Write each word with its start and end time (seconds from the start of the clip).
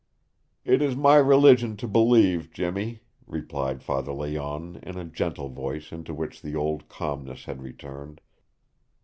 "It 0.65 0.81
is 0.81 0.95
my 0.95 1.17
religion 1.17 1.77
to 1.77 1.87
believe, 1.87 2.51
Jimmy," 2.51 3.01
replied 3.27 3.83
Father 3.83 4.11
Layonne 4.11 4.79
in 4.81 4.97
a 4.97 5.05
gentle 5.05 5.49
voice 5.49 5.91
into 5.91 6.11
which 6.15 6.41
the 6.41 6.55
old 6.55 6.89
calmness 6.89 7.45
had 7.45 7.61
returned. 7.61 8.19